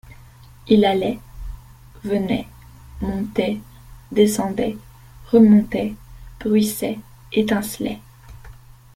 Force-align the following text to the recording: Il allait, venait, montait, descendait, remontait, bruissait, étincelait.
Il 0.67 0.83
allait, 0.83 1.19
venait, 2.03 2.47
montait, 3.03 3.59
descendait, 4.11 4.75
remontait, 5.31 5.93
bruissait, 6.39 6.97
étincelait. 7.31 7.99